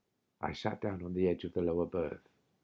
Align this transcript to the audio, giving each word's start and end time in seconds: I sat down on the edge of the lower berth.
I 0.41 0.53
sat 0.53 0.81
down 0.81 1.03
on 1.05 1.13
the 1.13 1.27
edge 1.27 1.43
of 1.43 1.53
the 1.53 1.61
lower 1.61 1.85
berth. 1.85 2.27